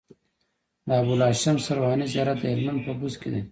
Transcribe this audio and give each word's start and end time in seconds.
د 0.87 0.89
ابوالهاشم 1.01 1.57
سرواني 1.65 2.05
زيارت 2.13 2.37
د 2.41 2.45
هلمند 2.53 2.79
په 2.85 2.91
بست 2.99 3.17
کی 3.21 3.29
دی 3.33 3.41